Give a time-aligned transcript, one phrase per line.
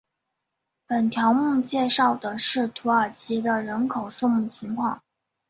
[0.87, 5.03] 本条目介绍的是土耳其的人口数目情况。